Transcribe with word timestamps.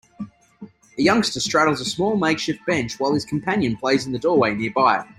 A 0.97 1.01
youngster 1.03 1.39
straddles 1.39 1.79
a 1.79 1.85
small 1.85 2.15
makeshift 2.17 2.65
bench 2.65 2.99
while 2.99 3.13
his 3.13 3.23
companion 3.23 3.77
plays 3.77 4.07
in 4.07 4.11
the 4.13 4.17
doorway 4.17 4.55
nearby. 4.55 5.05